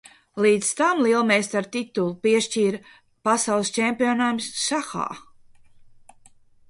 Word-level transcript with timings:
Līdz 0.43 0.69
tam 0.77 1.01
lielmeistara 1.07 1.69
titulu 1.75 2.15
piešķira 2.23 2.81
Pasaules 3.29 3.73
čempionēm 3.79 4.41
šahā. 4.49 5.07